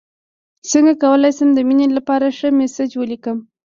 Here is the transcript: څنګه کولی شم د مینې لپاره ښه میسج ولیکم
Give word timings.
څنګه 0.71 0.93
کولی 1.03 1.31
شم 1.37 1.49
د 1.53 1.59
مینې 1.67 1.87
لپاره 1.97 2.27
ښه 2.37 2.47
میسج 2.59 2.91
ولیکم 2.97 3.37